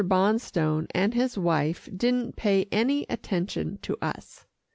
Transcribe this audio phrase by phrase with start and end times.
[0.03, 4.47] Bonstone and his wife didn't pay any attention to us.